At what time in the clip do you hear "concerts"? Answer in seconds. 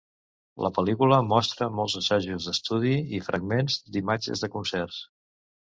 4.57-5.03